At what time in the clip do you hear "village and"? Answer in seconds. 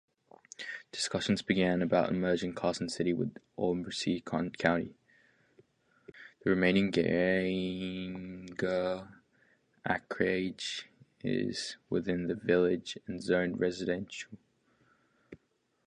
12.33-13.21